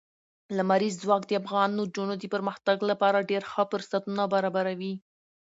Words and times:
لمریز 0.57 0.95
ځواک 1.03 1.23
د 1.27 1.31
افغان 1.41 1.69
نجونو 1.79 2.13
د 2.17 2.23
پرمختګ 2.33 2.77
لپاره 2.89 3.27
ډېر 3.29 3.43
ښه 3.51 3.63
فرصتونه 3.71 4.23
برابروي. 4.33 4.93